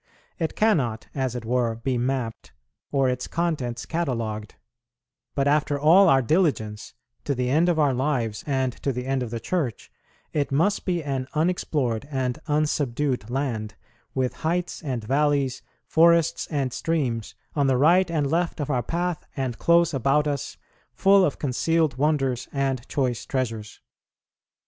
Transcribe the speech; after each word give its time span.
It 0.39 0.55
cannot, 0.55 1.05
as 1.13 1.35
it 1.35 1.45
were, 1.45 1.75
be 1.75 1.95
mapped, 1.95 2.53
or 2.91 3.07
its 3.07 3.27
contents 3.27 3.85
catalogued; 3.85 4.55
but 5.35 5.47
after 5.47 5.79
all 5.79 6.09
our 6.09 6.23
diligence, 6.23 6.95
to 7.23 7.35
the 7.35 7.51
end 7.51 7.69
of 7.69 7.77
our 7.77 7.93
lives 7.93 8.43
and 8.47 8.73
to 8.81 8.91
the 8.91 9.05
end 9.05 9.21
of 9.21 9.29
the 9.29 9.39
Church, 9.39 9.91
it 10.33 10.51
must 10.51 10.85
be 10.85 11.03
an 11.03 11.27
unexplored 11.35 12.07
and 12.09 12.39
unsubdued 12.47 13.29
land, 13.29 13.75
with 14.15 14.37
heights 14.37 14.81
and 14.81 15.03
valleys, 15.03 15.61
forests 15.85 16.47
and 16.47 16.73
streams, 16.73 17.35
on 17.55 17.67
the 17.67 17.77
right 17.77 18.09
and 18.09 18.25
left 18.25 18.59
of 18.59 18.71
our 18.71 18.81
path 18.81 19.27
and 19.37 19.59
close 19.59 19.93
about 19.93 20.27
us, 20.27 20.57
full 20.95 21.23
of 21.23 21.37
concealed 21.37 21.97
wonders 21.97 22.47
and 22.51 22.87
choice 22.89 23.23
treasures. 23.23 23.79